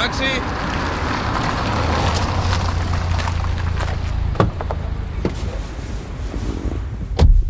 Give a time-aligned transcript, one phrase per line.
[0.00, 0.24] ¡Taxi!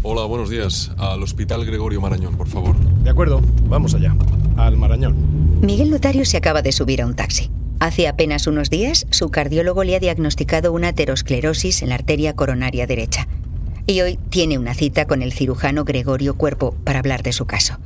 [0.03, 0.91] Hola, buenos días.
[0.99, 2.77] Al Hospital Gregorio Marañón, por favor.
[3.05, 4.17] De acuerdo, vamos allá.
[4.57, 5.61] Al Marañón.
[5.61, 7.53] Miguel Notario se acaba de subir a un taxi.
[7.79, 12.89] Hace apenas unos días, su cardiólogo le ha diagnosticado una aterosclerosis en la arteria coronaria
[12.89, 13.29] derecha.
[13.87, 17.79] Y hoy tiene una cita con el cirujano Gregorio Cuerpo para hablar de su caso.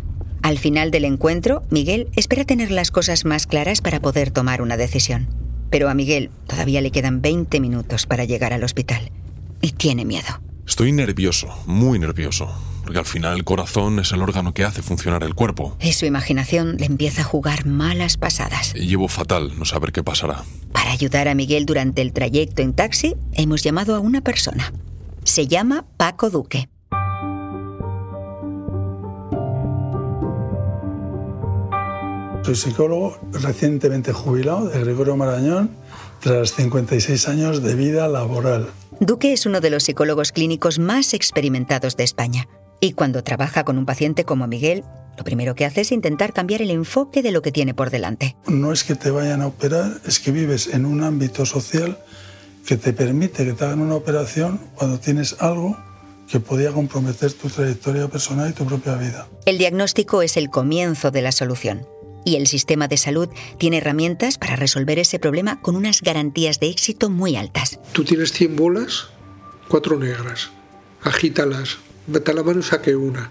[0.44, 4.76] Al final del encuentro, Miguel espera tener las cosas más claras para poder tomar una
[4.76, 5.26] decisión.
[5.70, 9.10] Pero a Miguel todavía le quedan 20 minutos para llegar al hospital.
[9.62, 10.42] Y tiene miedo.
[10.66, 15.22] Estoy nervioso, muy nervioso, porque al final el corazón es el órgano que hace funcionar
[15.24, 15.78] el cuerpo.
[15.80, 18.74] Y su imaginación le empieza a jugar malas pasadas.
[18.76, 20.44] Y llevo fatal no saber qué pasará.
[20.72, 24.74] Para ayudar a Miguel durante el trayecto en taxi, hemos llamado a una persona.
[25.24, 26.68] Se llama Paco Duque.
[32.44, 35.70] Soy psicólogo recientemente jubilado de Gregorio Marañón
[36.20, 38.68] tras 56 años de vida laboral.
[39.00, 42.46] Duque es uno de los psicólogos clínicos más experimentados de España.
[42.80, 44.84] Y cuando trabaja con un paciente como Miguel,
[45.16, 48.36] lo primero que hace es intentar cambiar el enfoque de lo que tiene por delante.
[48.46, 51.98] No es que te vayan a operar, es que vives en un ámbito social
[52.66, 55.78] que te permite que te hagan una operación cuando tienes algo
[56.30, 59.28] que podía comprometer tu trayectoria personal y tu propia vida.
[59.46, 61.86] El diagnóstico es el comienzo de la solución
[62.24, 66.68] y el sistema de salud tiene herramientas para resolver ese problema con unas garantías de
[66.68, 67.78] éxito muy altas.
[67.92, 69.08] Tú tienes 100 bolas,
[69.68, 70.50] cuatro negras.
[71.02, 73.30] Agítalas, vete a la mano y saque una.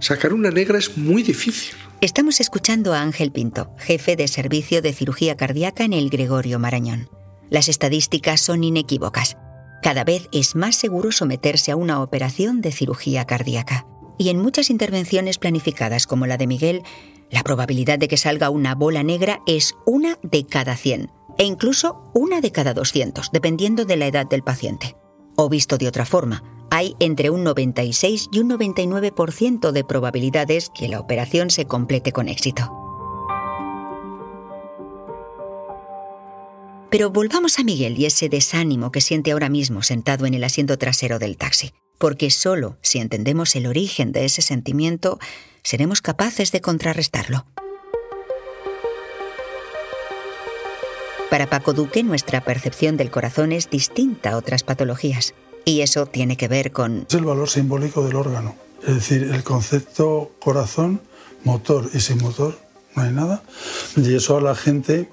[0.00, 1.74] Sacar una negra es muy difícil.
[2.00, 7.08] Estamos escuchando a Ángel Pinto, jefe de servicio de cirugía cardíaca en el Gregorio Marañón.
[7.48, 9.36] Las estadísticas son inequívocas.
[9.82, 13.86] Cada vez es más seguro someterse a una operación de cirugía cardíaca.
[14.18, 16.82] Y en muchas intervenciones planificadas como la de Miguel,
[17.30, 22.02] la probabilidad de que salga una bola negra es una de cada 100 e incluso
[22.14, 24.96] una de cada 200, dependiendo de la edad del paciente.
[25.36, 30.88] O visto de otra forma, hay entre un 96 y un 99% de probabilidades que
[30.88, 32.72] la operación se complete con éxito.
[36.90, 40.78] Pero volvamos a Miguel y ese desánimo que siente ahora mismo sentado en el asiento
[40.78, 45.18] trasero del taxi, porque solo si entendemos el origen de ese sentimiento,
[45.62, 47.46] seremos capaces de contrarrestarlo.
[51.30, 55.34] Para Paco Duque, nuestra percepción del corazón es distinta a otras patologías.
[55.64, 57.06] Y eso tiene que ver con...
[57.08, 58.54] Es el valor simbólico del órgano.
[58.86, 61.00] Es decir, el concepto corazón,
[61.42, 62.58] motor y sin motor
[62.94, 63.42] no hay nada.
[63.96, 65.08] Y eso a la gente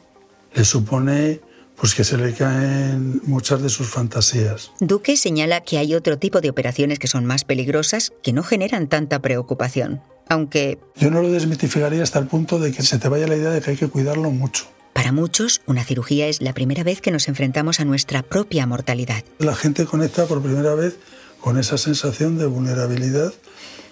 [0.54, 1.40] le supone
[1.82, 4.72] pues que se le caen muchas de sus fantasías.
[4.80, 8.88] Duque señala que hay otro tipo de operaciones que son más peligrosas que no generan
[8.88, 10.00] tanta preocupación,
[10.30, 10.78] aunque...
[10.96, 13.62] Yo no lo desmitificaría hasta el punto de que se te vaya la idea de
[13.62, 14.66] que hay que cuidarlo mucho.
[14.94, 19.24] Para muchos, una cirugía es la primera vez que nos enfrentamos a nuestra propia mortalidad.
[19.40, 21.00] La gente conecta por primera vez
[21.40, 23.34] con esa sensación de vulnerabilidad,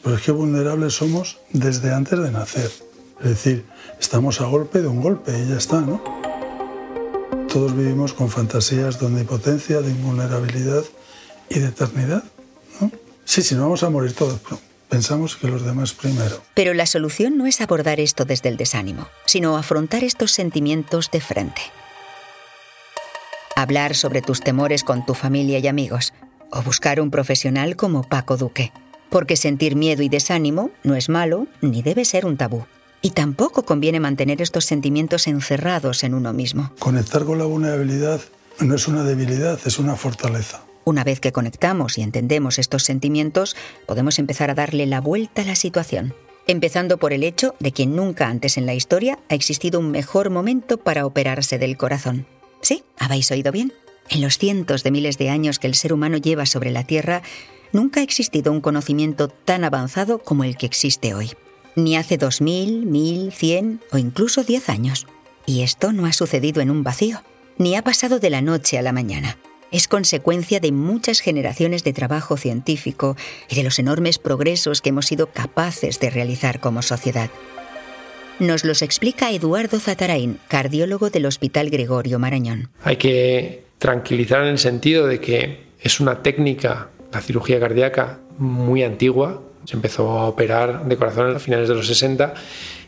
[0.04, 2.70] pero es que vulnerables somos desde antes de nacer.
[3.20, 3.66] Es decir,
[4.00, 6.29] estamos a golpe de un golpe y ya está, ¿no?
[7.52, 10.84] Todos vivimos con fantasías de omnipotencia, de invulnerabilidad
[11.50, 12.24] y de eternidad.
[12.80, 12.92] ¿no?
[13.26, 16.44] Sí, sí, no vamos a morir todos, pero pensamos que los demás primero.
[16.54, 21.22] Pero la solución no es abordar esto desde el desánimo, sino afrontar estos sentimientos de
[21.22, 21.62] frente.
[23.56, 26.14] Hablar sobre tus temores con tu familia y amigos,
[26.52, 28.72] o buscar un profesional como Paco Duque.
[29.10, 32.68] Porque sentir miedo y desánimo no es malo ni debe ser un tabú.
[33.02, 36.72] Y tampoco conviene mantener estos sentimientos encerrados en uno mismo.
[36.80, 38.20] Conectar con la vulnerabilidad
[38.60, 40.62] no es una debilidad, es una fortaleza.
[40.84, 43.56] Una vez que conectamos y entendemos estos sentimientos,
[43.86, 46.14] podemos empezar a darle la vuelta a la situación.
[46.48, 50.30] Empezando por el hecho de que nunca antes en la historia ha existido un mejor
[50.30, 52.26] momento para operarse del corazón.
[52.62, 53.72] Sí, habéis oído bien.
[54.10, 57.22] En los cientos de miles de años que el ser humano lleva sobre la Tierra,
[57.72, 61.32] nunca ha existido un conocimiento tan avanzado como el que existe hoy
[61.76, 65.08] ni hace 2000, 1000, 100 o incluso 10 años.
[65.46, 67.24] Y esto no ha sucedido en un vacío,
[67.58, 69.38] ni ha pasado de la noche a la mañana.
[69.72, 73.16] Es consecuencia de muchas generaciones de trabajo científico
[73.50, 77.30] y de los enormes progresos que hemos sido capaces de realizar como sociedad.
[78.40, 82.70] Nos los explica Eduardo Zatarain, cardiólogo del Hospital Gregorio Marañón.
[82.84, 88.84] Hay que tranquilizar en el sentido de que es una técnica, la cirugía cardíaca, muy
[88.84, 92.34] antigua, se empezó a operar de corazón a finales de los 60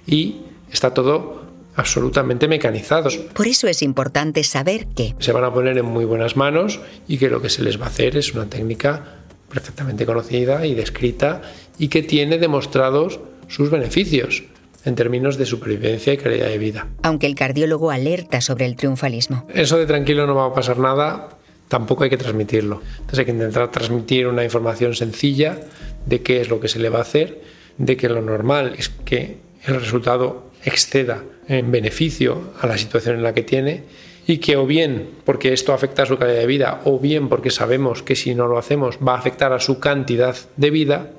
[0.08, 0.42] y
[0.72, 1.42] está todo
[1.76, 3.10] absolutamente mecanizado.
[3.34, 7.18] Por eso es importante saber que se van a poner en muy buenas manos y
[7.18, 9.04] que lo que se les va a hacer es una técnica
[9.50, 11.42] perfectamente conocida y descrita
[11.78, 14.44] y que tiene demostrados sus beneficios.
[14.84, 16.88] en términos de supervivencia y calidad de vida.
[17.04, 19.46] Aunque el cardiólogo alerta sobre el triunfalismo.
[19.54, 21.30] Eso de tranquilo no va a pasar nada,
[21.68, 22.82] tampoco hay que transmitirlo.
[22.94, 25.60] Entonces hay que intentar transmitir una información sencilla
[26.06, 27.42] de qué es lo que se le va a hacer,
[27.78, 33.24] de que lo normal es que el resultado exceda en beneficio a la situación en
[33.24, 33.84] la que tiene
[34.28, 37.50] y que o bien porque esto afecta a su calidad de vida o bien porque
[37.50, 41.12] sabemos que si no lo hacemos va a afectar a su cantidad de vida,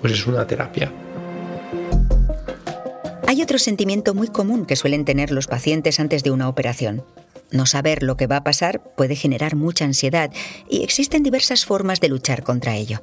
[0.00, 0.90] pues es una terapia.
[3.26, 7.04] Hay otro sentimiento muy común que suelen tener los pacientes antes de una operación.
[7.50, 10.30] No saber lo que va a pasar puede generar mucha ansiedad
[10.68, 13.00] y existen diversas formas de luchar contra ello.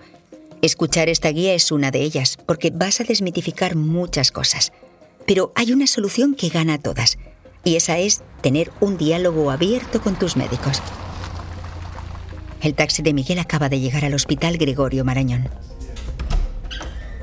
[0.62, 4.74] Escuchar esta guía es una de ellas, porque vas a desmitificar muchas cosas.
[5.26, 7.18] Pero hay una solución que gana a todas,
[7.64, 10.82] y esa es tener un diálogo abierto con tus médicos.
[12.62, 15.48] El taxi de Miguel acaba de llegar al hospital Gregorio Marañón.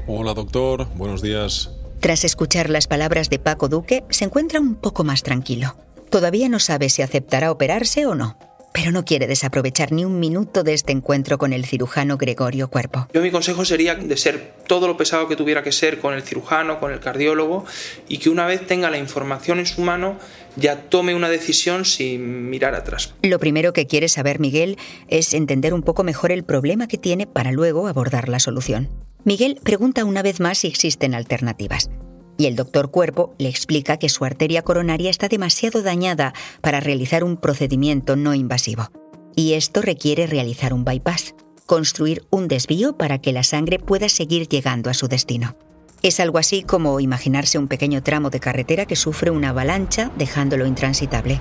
[0.06, 1.70] Hola doctor, buenos días.
[2.00, 5.76] Tras escuchar las palabras de Paco Duque, se encuentra un poco más tranquilo.
[6.08, 8.38] Todavía no sabe si aceptará operarse o no
[8.76, 13.08] pero no quiere desaprovechar ni un minuto de este encuentro con el cirujano Gregorio Cuerpo.
[13.14, 16.22] Yo mi consejo sería de ser todo lo pesado que tuviera que ser con el
[16.22, 17.64] cirujano, con el cardiólogo,
[18.06, 20.18] y que una vez tenga la información en su mano,
[20.56, 23.14] ya tome una decisión sin mirar atrás.
[23.22, 24.76] Lo primero que quiere saber Miguel
[25.08, 28.90] es entender un poco mejor el problema que tiene para luego abordar la solución.
[29.24, 31.88] Miguel pregunta una vez más si existen alternativas
[32.36, 37.24] y el doctor Cuerpo le explica que su arteria coronaria está demasiado dañada para realizar
[37.24, 38.90] un procedimiento no invasivo.
[39.34, 41.34] Y esto requiere realizar un bypass,
[41.66, 45.56] construir un desvío para que la sangre pueda seguir llegando a su destino.
[46.02, 50.66] Es algo así como imaginarse un pequeño tramo de carretera que sufre una avalancha dejándolo
[50.66, 51.40] intransitable.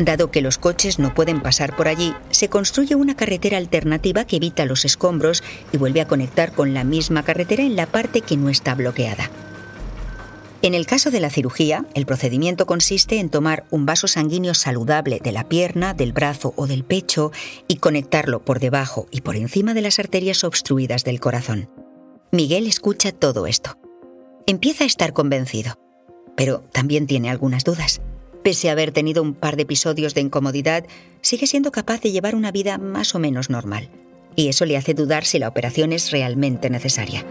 [0.00, 4.36] Dado que los coches no pueden pasar por allí, se construye una carretera alternativa que
[4.36, 8.38] evita los escombros y vuelve a conectar con la misma carretera en la parte que
[8.38, 9.30] no está bloqueada.
[10.62, 15.20] En el caso de la cirugía, el procedimiento consiste en tomar un vaso sanguíneo saludable
[15.22, 17.30] de la pierna, del brazo o del pecho
[17.68, 21.68] y conectarlo por debajo y por encima de las arterias obstruidas del corazón.
[22.32, 23.76] Miguel escucha todo esto.
[24.46, 25.78] Empieza a estar convencido,
[26.38, 28.00] pero también tiene algunas dudas.
[28.42, 30.86] Pese a haber tenido un par de episodios de incomodidad,
[31.20, 33.88] sigue siendo capaz de llevar una vida más o menos normal.
[34.34, 37.24] Y eso le hace dudar si la operación es realmente necesaria.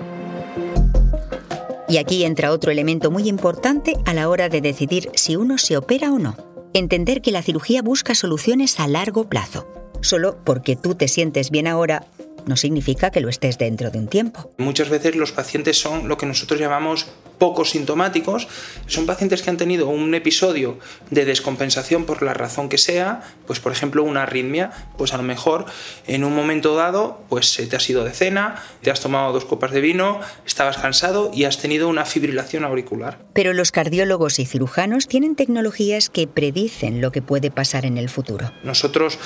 [1.88, 5.76] Y aquí entra otro elemento muy importante a la hora de decidir si uno se
[5.76, 6.38] opera o no.
[6.74, 9.68] Entender que la cirugía busca soluciones a largo plazo.
[10.02, 12.06] Solo porque tú te sientes bien ahora
[12.46, 14.52] no significa que lo estés dentro de un tiempo.
[14.58, 17.08] Muchas veces los pacientes son lo que nosotros llamamos
[17.40, 18.48] poco sintomáticos.
[18.86, 20.78] Son pacientes que han tenido un episodio
[21.10, 25.24] de descompensación por la razón que sea, pues por ejemplo una arritmia, pues a lo
[25.24, 25.66] mejor
[26.06, 29.72] en un momento dado pues te has ido de cena, te has tomado dos copas
[29.72, 33.20] de vino, estabas cansado y has tenido una fibrilación auricular.
[33.34, 38.10] Pero los cardiólogos y cirujanos tienen tecnologías que predicen lo que puede pasar en el
[38.10, 38.52] futuro.
[38.64, 39.18] Nosotros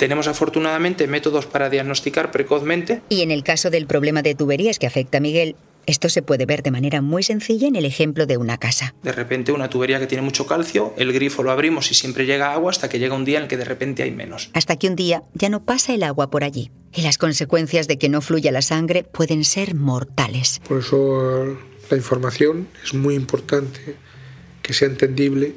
[0.00, 3.02] tenemos afortunadamente métodos para diagnosticar precozmente.
[3.10, 6.46] Y en el caso del problema de tuberías que afecta a Miguel, esto se puede
[6.46, 8.94] ver de manera muy sencilla en el ejemplo de una casa.
[9.02, 12.54] De repente una tubería que tiene mucho calcio, el grifo lo abrimos y siempre llega
[12.54, 14.48] agua hasta que llega un día en el que de repente hay menos.
[14.54, 16.70] Hasta que un día ya no pasa el agua por allí.
[16.94, 20.62] Y las consecuencias de que no fluya la sangre pueden ser mortales.
[20.66, 21.58] Por eso
[21.90, 23.96] la información es muy importante,
[24.62, 25.52] que sea entendible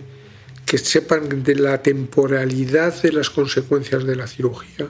[0.66, 4.90] que sepan de la temporalidad de las consecuencias de la cirugía,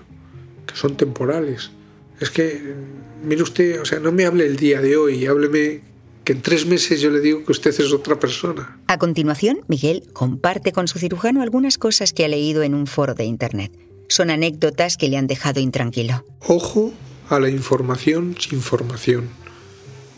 [0.65, 1.71] que son temporales.
[2.19, 2.75] Es que,
[3.23, 5.81] mire usted, o sea, no me hable el día de hoy, hábleme
[6.23, 8.79] que en tres meses yo le digo que usted es otra persona.
[8.87, 13.13] A continuación, Miguel comparte con su cirujano algunas cosas que ha leído en un foro
[13.13, 13.77] de Internet.
[14.07, 16.23] Son anécdotas que le han dejado intranquilo.
[16.47, 16.93] Ojo
[17.29, 19.29] a la información sin formación,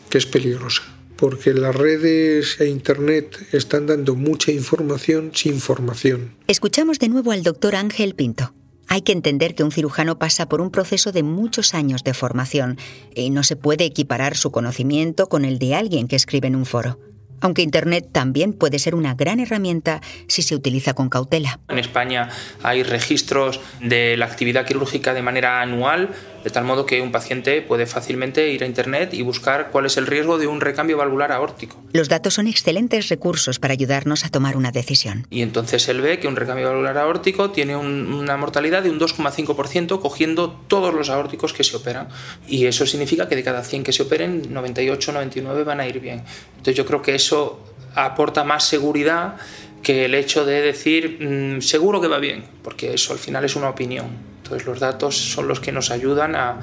[0.10, 6.36] que es peligrosa porque las redes e Internet están dando mucha información sin formación.
[6.48, 8.53] Escuchamos de nuevo al doctor Ángel Pinto.
[8.88, 12.77] Hay que entender que un cirujano pasa por un proceso de muchos años de formación
[13.15, 16.65] y no se puede equiparar su conocimiento con el de alguien que escribe en un
[16.65, 17.00] foro
[17.42, 21.60] aunque Internet también puede ser una gran herramienta si se utiliza con cautela.
[21.70, 22.30] En España
[22.63, 26.10] hay registros de la actividad quirúrgica de manera anual,
[26.44, 29.98] de tal modo que un paciente puede fácilmente ir a Internet y buscar cuál es
[29.98, 31.82] el riesgo de un recambio valvular aórtico.
[31.92, 35.25] Los datos son excelentes recursos para ayudarnos a tomar una decisión.
[35.32, 40.00] Y entonces él ve que un recambio valvular aórtico tiene una mortalidad de un 2,5%
[40.00, 42.10] cogiendo todos los aórticos que se operan.
[42.48, 46.00] Y eso significa que de cada 100 que se operen, 98, 99 van a ir
[46.00, 46.24] bien.
[46.58, 47.60] Entonces yo creo que eso
[47.96, 49.38] aporta más seguridad
[49.82, 53.55] que el hecho de decir mm, seguro que va bien, porque eso al final es
[53.55, 54.05] una opinión.
[54.38, 56.60] Entonces los datos son los que nos ayudan a,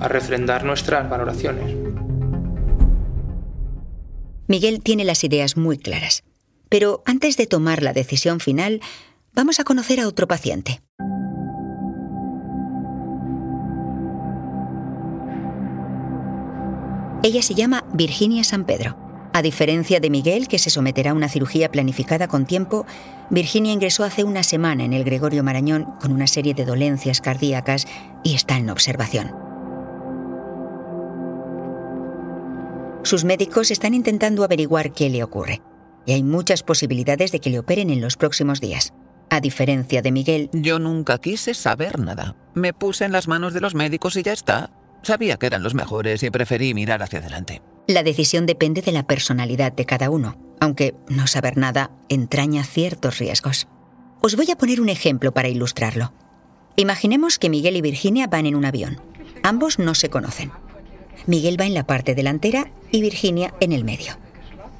[0.00, 1.74] a refrendar nuestras valoraciones.
[4.46, 6.22] Miguel tiene las ideas muy claras.
[6.68, 8.80] Pero antes de tomar la decisión final,
[9.32, 10.80] vamos a conocer a otro paciente.
[17.22, 19.03] Ella se llama Virginia San Pedro.
[19.36, 22.86] A diferencia de Miguel, que se someterá a una cirugía planificada con tiempo,
[23.30, 27.88] Virginia ingresó hace una semana en el Gregorio Marañón con una serie de dolencias cardíacas
[28.22, 29.32] y está en observación.
[33.02, 35.62] Sus médicos están intentando averiguar qué le ocurre
[36.06, 38.92] y hay muchas posibilidades de que le operen en los próximos días.
[39.30, 42.36] A diferencia de Miguel, yo nunca quise saber nada.
[42.54, 44.70] Me puse en las manos de los médicos y ya está.
[45.02, 47.62] Sabía que eran los mejores y preferí mirar hacia adelante.
[47.86, 53.18] La decisión depende de la personalidad de cada uno, aunque no saber nada entraña ciertos
[53.18, 53.68] riesgos.
[54.22, 56.14] Os voy a poner un ejemplo para ilustrarlo.
[56.76, 59.02] Imaginemos que Miguel y Virginia van en un avión.
[59.42, 60.50] Ambos no se conocen.
[61.26, 64.14] Miguel va en la parte delantera y Virginia en el medio.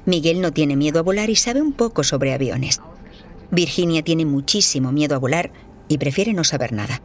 [0.05, 2.81] Miguel no tiene miedo a volar y sabe un poco sobre aviones.
[3.51, 5.51] Virginia tiene muchísimo miedo a volar
[5.87, 7.03] y prefiere no saber nada.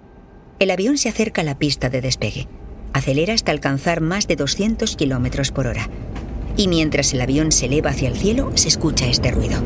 [0.59, 2.49] El avión se acerca a la pista de despegue.
[2.93, 5.89] Acelera hasta alcanzar más de 200 kilómetros por hora.
[6.57, 9.61] Y mientras el avión se eleva hacia el cielo, se escucha este ruido.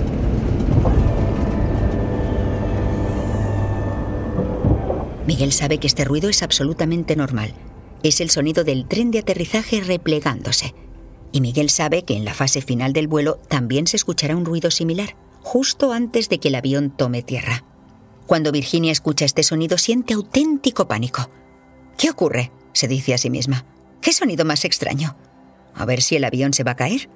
[5.27, 7.55] Miguel sabe que este ruido es absolutamente normal.
[8.03, 10.75] Es el sonido del tren de aterrizaje replegándose.
[11.33, 14.71] Y Miguel sabe que en la fase final del vuelo también se escuchará un ruido
[14.71, 17.65] similar, justo antes de que el avión tome tierra.
[18.27, 21.29] Cuando Virginia escucha este sonido siente auténtico pánico.
[21.97, 22.53] ¿Qué ocurre?
[22.75, 23.65] Se dice a sí misma.
[24.03, 25.17] ¿Qué sonido más extraño?
[25.75, 27.09] A ver si el avión se va a caer.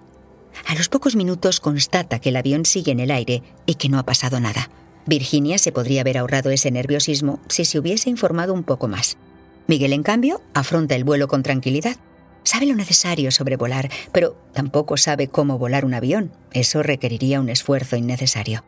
[0.67, 3.99] A los pocos minutos constata que el avión sigue en el aire y que no
[3.99, 4.71] ha pasado nada.
[5.07, 9.19] Virginia se podría haber ahorrado ese nerviosismo si se hubiese informado un poco más.
[9.67, 11.97] Miguel, en cambio, afronta el vuelo con tranquilidad.
[12.43, 16.33] Sabe lo necesario sobre volar, pero tampoco sabe cómo volar un avión.
[16.53, 18.65] Eso requeriría un esfuerzo innecesario.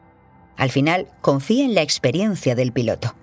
[0.56, 3.14] Al final, confía en la experiencia del piloto.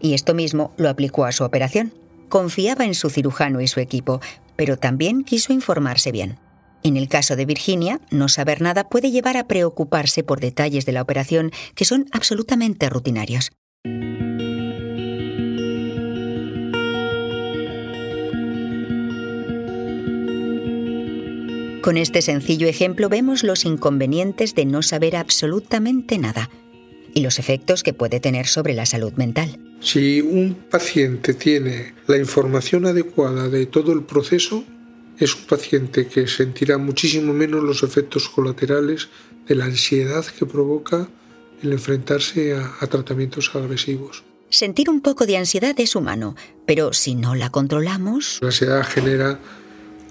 [0.00, 1.94] Y esto mismo lo aplicó a su operación.
[2.30, 4.20] Confiaba en su cirujano y su equipo,
[4.54, 6.38] pero también quiso informarse bien.
[6.84, 10.92] En el caso de Virginia, no saber nada puede llevar a preocuparse por detalles de
[10.92, 13.50] la operación que son absolutamente rutinarios.
[21.82, 26.48] Con este sencillo ejemplo vemos los inconvenientes de no saber absolutamente nada
[27.14, 29.58] y los efectos que puede tener sobre la salud mental.
[29.80, 34.64] Si un paciente tiene la información adecuada de todo el proceso,
[35.18, 39.08] es un paciente que sentirá muchísimo menos los efectos colaterales
[39.46, 41.08] de la ansiedad que provoca
[41.62, 44.24] el enfrentarse a, tratamientos agresivos.
[44.48, 46.34] Sentir un poco de ansiedad es humano,
[46.66, 48.38] pero si no la controlamos...
[48.40, 49.38] La ansiedad genera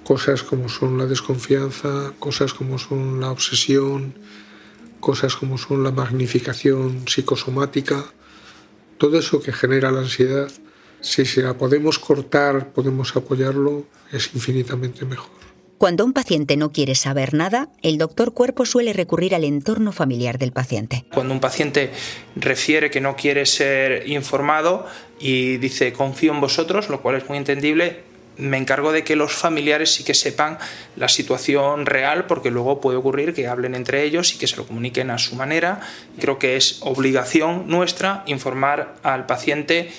[0.03, 4.13] cosas como son la desconfianza, cosas como son la obsesión,
[4.99, 8.05] cosas como son la magnificación psicosomática,
[8.97, 10.51] todo eso que genera la ansiedad,
[11.01, 15.39] si se la podemos cortar, podemos apoyarlo, es infinitamente mejor.
[15.77, 20.37] Cuando un paciente no quiere saber nada, el doctor cuerpo suele recurrir al entorno familiar
[20.37, 21.05] del paciente.
[21.13, 21.91] Cuando un paciente
[22.35, 24.85] refiere que no quiere ser informado
[25.21, 28.03] y dice confío en vosotros, lo cual es muy entendible,
[28.39, 30.57] me encargo de que los familiares sí que sepan
[30.95, 34.65] la situación real, porque luego puede ocurrir que hablen entre ellos y que se lo
[34.65, 35.81] comuniquen a su manera.
[36.19, 39.91] Creo que es obligación nuestra informar al paciente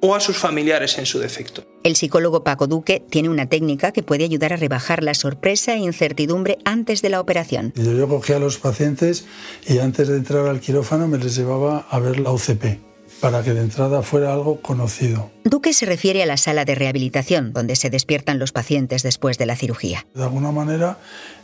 [0.00, 1.64] o a sus familiares en su defecto.
[1.84, 5.78] El psicólogo Paco Duque tiene una técnica que puede ayudar a rebajar la sorpresa e
[5.78, 7.72] incertidumbre antes de la operación.
[7.76, 9.26] Yo cogía a los pacientes
[9.66, 12.91] y antes de entrar al quirófano me les llevaba a ver la UCP
[13.22, 15.30] para que de entrada fuera algo conocido.
[15.44, 19.46] Duque se refiere a la sala de rehabilitación, donde se despiertan los pacientes después de
[19.46, 20.04] la cirugía.
[20.12, 20.98] De alguna manera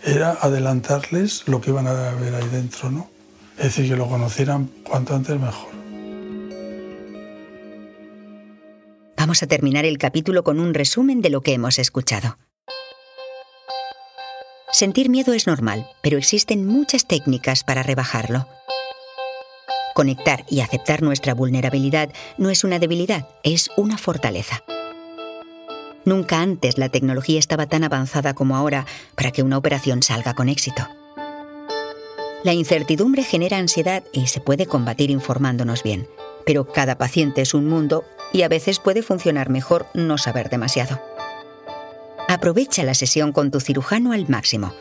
[0.05, 3.09] era adelantarles lo que iban a ver ahí dentro, ¿no?
[3.57, 5.71] Es decir, que lo conocieran cuanto antes mejor.
[9.17, 12.39] Vamos a terminar el capítulo con un resumen de lo que hemos escuchado.
[14.73, 18.49] Sentir miedo es normal, pero existen muchas técnicas para rebajarlo.
[19.99, 24.63] Conectar y aceptar nuestra vulnerabilidad no es una debilidad, es una fortaleza.
[26.05, 28.87] Nunca antes la tecnología estaba tan avanzada como ahora
[29.17, 30.87] para que una operación salga con éxito.
[32.45, 36.07] La incertidumbre genera ansiedad y se puede combatir informándonos bien,
[36.47, 41.03] pero cada paciente es un mundo y a veces puede funcionar mejor no saber demasiado.
[42.29, 44.73] Aprovecha la sesión con tu cirujano al máximo.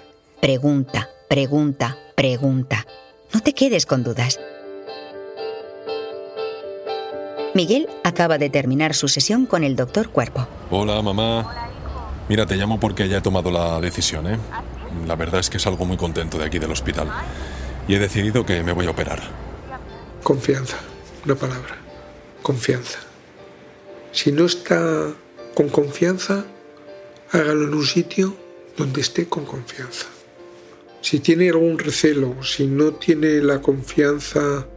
[0.41, 2.86] Pregunta, pregunta, pregunta.
[3.33, 4.39] No te quedes con dudas.
[7.57, 10.47] Miguel acaba de terminar su sesión con el doctor Cuerpo.
[10.69, 11.71] Hola, mamá.
[12.29, 14.37] Mira, te llamo porque ya he tomado la decisión, ¿eh?
[15.07, 17.09] La verdad es que salgo muy contento de aquí del hospital.
[17.87, 19.23] Y he decidido que me voy a operar.
[20.21, 20.77] Confianza,
[21.25, 21.77] una palabra.
[22.43, 22.99] Confianza.
[24.11, 25.07] Si no está
[25.55, 26.45] con confianza,
[27.31, 28.37] hágalo en un sitio
[28.77, 30.05] donde esté con confianza.
[31.01, 34.67] Si tiene algún recelo, si no tiene la confianza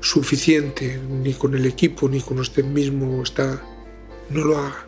[0.00, 3.62] suficiente ni con el equipo ni con usted mismo, está,
[4.30, 4.86] no lo haga.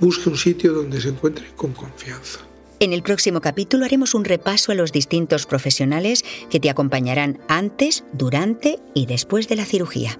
[0.00, 2.40] Busque un sitio donde se encuentre con confianza.
[2.80, 8.04] En el próximo capítulo haremos un repaso a los distintos profesionales que te acompañarán antes,
[8.12, 10.18] durante y después de la cirugía.